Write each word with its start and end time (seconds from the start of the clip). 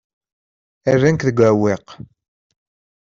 Rran-k 0.95 1.21
deg 1.27 1.37
uɛewwiq. 1.39 1.87